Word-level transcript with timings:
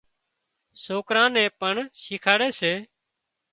سوڪران 0.83 1.29
نين 1.35 1.49
پڻ 1.61 1.73
شيکاڙي 2.01 2.49
سي 2.59 2.73